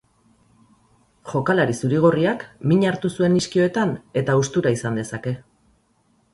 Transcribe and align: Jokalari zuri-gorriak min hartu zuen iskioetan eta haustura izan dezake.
Jokalari 1.33 1.75
zuri-gorriak 1.81 2.47
min 2.73 2.87
hartu 2.93 3.13
zuen 3.19 3.37
iskioetan 3.43 3.95
eta 4.25 4.39
haustura 4.41 4.75
izan 4.81 5.01
dezake. 5.03 5.39